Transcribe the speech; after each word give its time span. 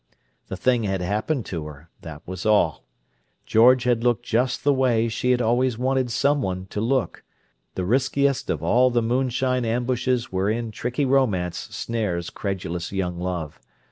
The 0.47 0.57
thing 0.57 0.81
had 0.85 0.99
happened 1.01 1.45
to 1.45 1.67
her; 1.67 1.91
that 2.01 2.23
was 2.27 2.43
all. 2.43 2.83
George 3.45 3.83
had 3.83 4.03
looked 4.03 4.25
just 4.25 4.63
the 4.63 4.73
way 4.73 5.07
she 5.07 5.29
had 5.29 5.43
always 5.43 5.77
wanted 5.77 6.09
someone 6.09 6.65
to 6.71 6.81
look—the 6.81 7.85
riskiest 7.85 8.49
of 8.49 8.63
all 8.63 8.89
the 8.89 9.03
moonshine 9.03 9.63
ambushes 9.63 10.31
wherein 10.31 10.71
tricky 10.71 11.05
romance 11.05 11.59
snares 11.69 12.31
credulous 12.31 12.91
young 12.91 13.19
love. 13.19 13.59